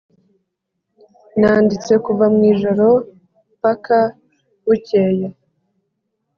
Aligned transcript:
nanditse 1.39 1.93
kuva 2.05 2.25
mwijoro 2.33 2.87
mpaka 3.59 3.97
bukeye 4.65 5.27